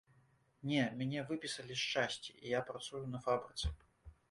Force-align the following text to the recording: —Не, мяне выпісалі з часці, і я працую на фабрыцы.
—Не, 0.71 0.85
мяне 1.01 1.19
выпісалі 1.27 1.77
з 1.83 1.91
часці, 1.93 2.31
і 2.43 2.47
я 2.57 2.65
працую 2.73 3.05
на 3.13 3.23
фабрыцы. 3.29 3.75